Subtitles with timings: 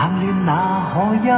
[0.00, 1.28] 冷暖哪可休？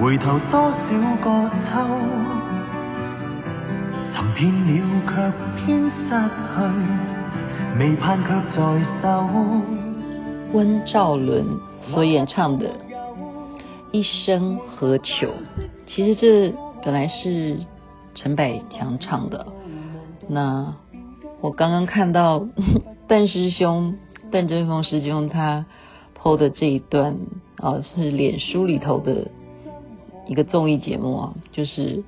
[0.00, 0.78] 回头多少
[1.22, 1.26] 个
[1.60, 1.68] 秋，
[4.14, 4.70] 寻遍了
[5.04, 5.12] 却
[5.56, 6.56] 偏失去，
[7.78, 8.58] 未盼却在
[9.02, 9.04] 手。
[10.54, 11.44] 温兆伦
[11.82, 12.68] 所演唱的
[13.92, 15.26] 《一生何求》，
[15.86, 17.58] 其实这本来是
[18.14, 19.46] 陈百强唱的。
[20.28, 20.72] 那
[21.42, 22.46] 我刚刚看到
[23.06, 23.98] 邓师兄
[24.30, 25.66] 邓振峰师兄他
[26.26, 27.18] PO 的这一段
[27.58, 29.28] 啊，是脸书里头的。
[30.26, 32.02] 一个综艺节目啊，就是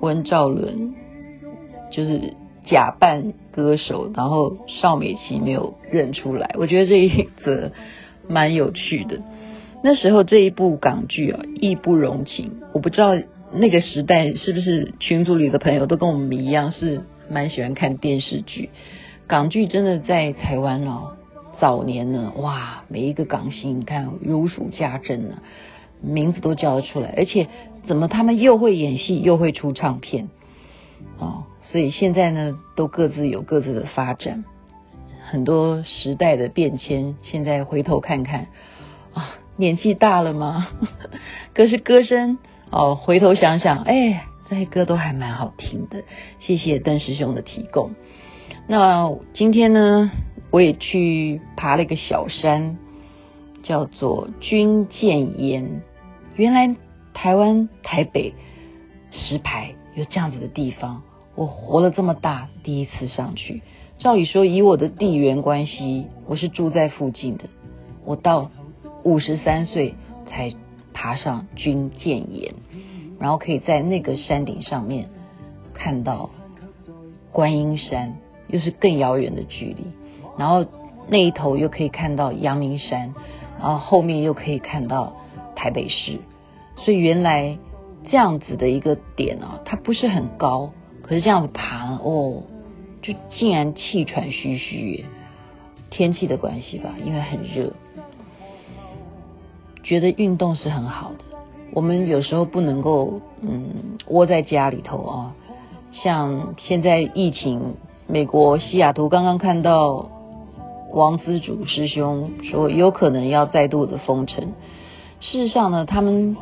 [0.00, 0.92] 温兆伦，
[1.92, 2.34] 就是
[2.66, 6.50] 假扮歌手，然后邵美琪没有认出来。
[6.58, 7.70] 我觉得这一则
[8.28, 9.20] 蛮有趣的。
[9.84, 12.60] 那时候这一部港剧啊，义不容情。
[12.74, 13.16] 我不知道
[13.52, 18.70] 那个时代是不是群组里的朋友都跟我们一样，是蛮喜欢看电视剧。
[19.28, 21.12] 港剧真的在台湾哦，
[21.60, 25.36] 早年呢，哇，每一个港星你看如数家珍呢。
[26.02, 27.46] 名字都叫得出来，而且
[27.86, 30.30] 怎么他们又会演戏又会出唱片
[31.18, 34.42] 哦，所以现在呢都各自有各自的发展，
[35.28, 38.46] 很多时代的变迁，现在回头看看
[39.12, 40.68] 啊，年纪大了吗？
[41.52, 42.38] 可是歌声
[42.70, 46.02] 哦，回头想想，哎，这些歌都还蛮好听的。
[46.38, 47.90] 谢谢邓师兄的提供。
[48.66, 50.10] 那今天呢，
[50.50, 52.76] 我也去爬了一个小山，
[53.62, 55.82] 叫做军舰岩。
[56.34, 56.74] 原来
[57.14, 58.34] 台湾台北
[59.10, 61.02] 石牌有这样子的地方，
[61.34, 63.62] 我活了这么大第一次上去。
[63.98, 67.44] 照理说，以我的地缘关系，我是住在附近的。
[68.04, 68.50] 我到
[69.04, 69.94] 五十三岁
[70.26, 70.54] 才
[70.94, 72.54] 爬上军舰岩，
[73.18, 75.10] 然后可以在那个山顶上面
[75.74, 76.30] 看到
[77.30, 78.16] 观音山，
[78.48, 79.84] 又是更遥远的距离。
[80.40, 80.66] 然后
[81.08, 83.14] 那一头又可以看到阳明山，
[83.60, 85.12] 然后后面又可以看到。
[85.62, 86.18] 台北市，
[86.78, 87.58] 所以原来
[88.10, 90.70] 这样子的一个点啊，它不是很高，
[91.02, 92.42] 可是这样子爬哦，
[93.02, 95.04] 就竟然气喘吁吁，
[95.90, 97.74] 天气的关系吧，因为很热，
[99.82, 101.24] 觉得运动是很好的。
[101.74, 105.34] 我们有时候不能够嗯窝在家里头啊，
[105.92, 107.74] 像现在疫情，
[108.06, 110.08] 美国西雅图刚刚看到
[110.92, 114.52] 王资主师兄说有可能要再度的封城。
[115.20, 116.36] 事实上呢，他们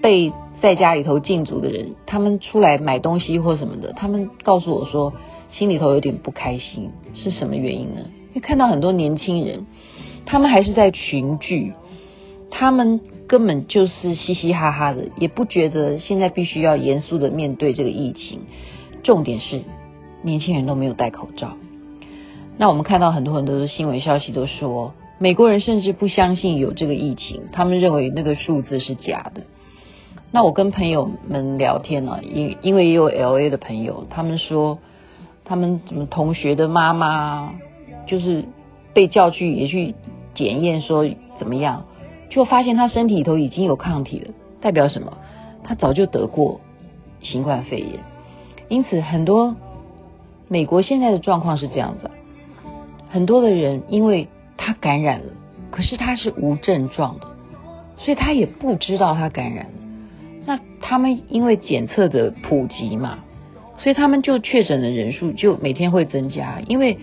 [0.00, 5.12] 被在家里头禁足的人，他们出来买东西或什么的，他们告诉我说，
[5.50, 8.02] 心里头有点不开心，是什么原因呢？
[8.28, 9.66] 因为看到很多年轻人，
[10.24, 11.72] 他们还是在群聚，
[12.50, 18.40] 他们根本就是嘻嘻哈哈的，也不觉得现在必须要严肃的面对这个疫情。
[19.02, 19.62] 重点是，
[20.22, 21.56] 年轻人都没有戴口罩。
[22.58, 24.94] 那我们看到很多很多的新闻消息都说。
[25.18, 29.42] 美国人甚至不相信有这个疫情，他们认为那个数字是假的。
[30.32, 34.80] 那我跟朋友们聊天呢、啊，因因为也有 LA 的朋友，他们说
[35.44, 37.54] 他们怎么同学的妈妈
[38.08, 38.44] 就是
[38.94, 39.94] 被叫去也去
[40.34, 41.08] 检验，说
[41.38, 41.84] 怎么样，
[42.28, 45.18] 就发现他身体里头已经有抗体了，代表什么？
[45.62, 46.60] 他早就得过
[47.20, 48.00] 新冠肺炎。
[48.68, 49.54] 因此，很多
[50.48, 52.10] 美国现在的状况是这样子，
[53.12, 54.26] 很多的人因为。
[54.64, 55.32] 他感染了，
[55.72, 57.26] 可是他是无症状的，
[57.98, 59.72] 所以他也不知道他感染了。
[60.46, 63.18] 那他们因为检测的普及嘛，
[63.78, 66.96] 所以他们就确诊的人数就每天会增加，因为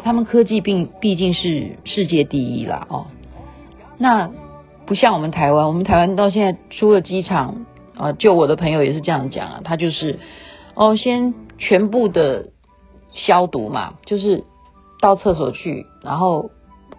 [0.00, 3.06] 他们科技病毕竟是世界第一啦哦。
[3.96, 4.32] 那
[4.86, 10.18] 不像我们台湾，我们台湾到现在出了机场啊，就我的朋友也是这样讲啊，他就是
[10.74, 12.46] 哦，先全部的
[13.12, 14.42] 消毒嘛，就是
[15.00, 16.50] 到厕所去，然后。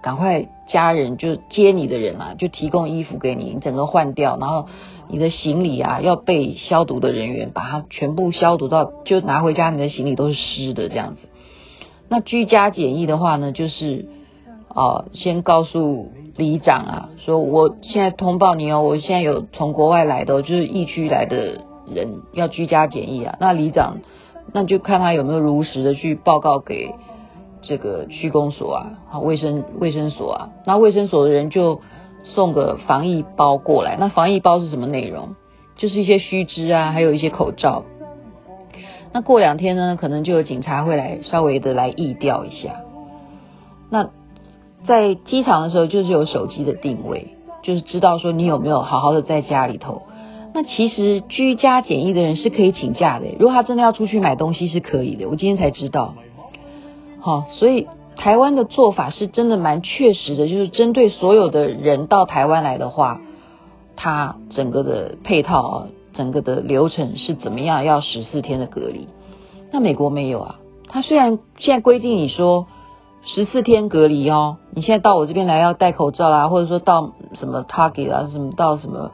[0.04, 4.66] 赶快，家人就接你的人啊，就提供衣服给你，你整个换掉，然后
[5.08, 11.28] 你的行李啊要被消毒的人员把它全部消毒到，就拿回家，你的行李都是湿的这样子。
[12.10, 14.08] 那居家检疫的话呢，就是
[14.70, 23.38] 哦、先告诉里长啊，说我现在通报你哦，我现在有从国外来的，就是疫区来的人要居家检疫啊。
[23.40, 24.00] 那里长
[24.52, 26.96] 那就看他有没有如实的去报告给。
[27.62, 31.82] 这个区公所啊，好卫生卫生所啊，那卫生所的人就
[32.24, 33.98] 送个防疫包过来。
[34.00, 35.36] 那防疫包是什么内容？
[35.78, 37.84] 就是一些须知啊，还有一些口罩。
[39.14, 42.76] 那过两天呢，可能就有警察会来稍微的来疫调一下。
[43.90, 44.10] 那
[44.88, 50.04] 在机场的时候，就是有手机的定位，就是知道说你有没有好好的在家里头。
[50.54, 55.28] 那其实居家检疫的人是可以请假的，如果他真的要出去买东西是可以的。
[55.30, 56.16] 我今天才知道。
[57.22, 57.88] 好，所以
[58.18, 63.22] 台湾的做法是真的蛮确实的，就是针对所有的人到台湾来的话，
[63.96, 67.86] 它整个的配套，整个的流程是怎么样？
[67.86, 69.08] 要十四天的隔离。
[69.72, 70.56] 那美国没有啊，
[70.90, 72.66] 它虽然现在规定你说
[73.24, 79.12] 十四天隔离哦，你现在到我这边来要戴口罩啦，或者说到什么 Target 啊，什么到什么。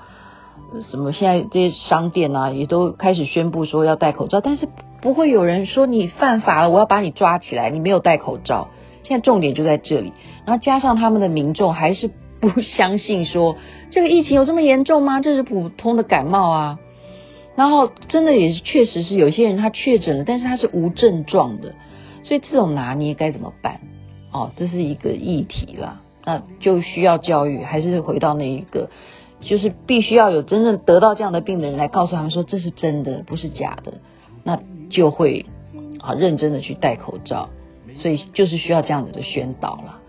[0.92, 1.14] 什么？
[1.14, 4.68] 现在这些商店啊，也都开始宣布说要戴口罩，但是
[5.02, 8.70] 不会有人说你犯法了，我要把你抓起来，你没有戴口罩。
[9.04, 10.14] 现在重点就在这里，
[10.46, 12.10] 然后加上他们的民众还是
[12.42, 13.56] 不相信说
[13.92, 15.22] 这个疫情有这么严重吗？
[15.22, 16.80] 这是普通的感冒啊。
[17.56, 21.74] 然后真的也是确实是有些人他确诊了，但是他是无症状的，
[22.24, 23.80] 所以这种拿捏该怎么办？
[24.32, 28.90] 哦，这是一个议题啦，那就需要教育，还是回到那一个。
[29.40, 33.94] 就是必须要有真正得到这样的病的人来告诉他们说，这是真的，不是假的，
[34.44, 34.60] 那
[34.90, 35.46] 就会
[36.00, 37.50] 啊认真的去戴口罩，
[38.02, 40.00] 所以就是需要这样子的宣导了。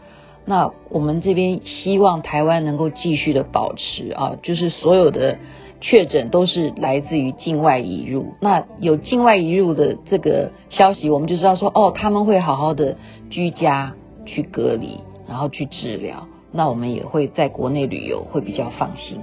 [0.44, 5.36] 那我们这边希望台湾能够继续的保持啊，就是所有的
[5.80, 8.34] 确诊都是来自于境外移入。
[8.40, 12.96] 那有境外移入的这个消息，我们就知道说哦，他们会好好的
[13.28, 16.26] 居家去隔离，然后去治疗。
[16.50, 19.20] 那我们也会在国内旅游，会比较放心。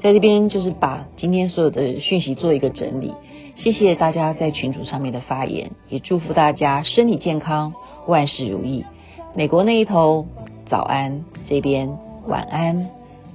[0.00, 3.12] 在这边就是把今天所有的讯息做一个整理，
[3.56, 7.74] 谢谢大家在群组上面的发言，也祝福大家身体健康，
[8.06, 8.84] 万事如意。
[9.34, 10.26] 美国那一头
[10.68, 12.88] 早安，这边晚安。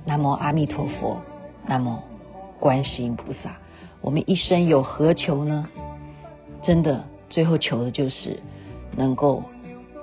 [0.05, 1.21] 南无阿弥陀佛，
[1.67, 1.99] 南无
[2.59, 3.57] 观世音菩萨。
[4.01, 5.67] 我们一生有何求呢？
[6.63, 8.39] 真的，最后求的就是
[8.95, 9.43] 能够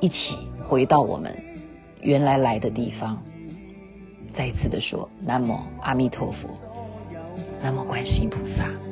[0.01, 0.37] 一起
[0.69, 1.37] 回到我们。
[2.01, 3.19] 原来来的地方，
[4.35, 6.49] 再一次的说，南无阿弥陀佛，
[7.61, 8.88] 南无观世音菩萨。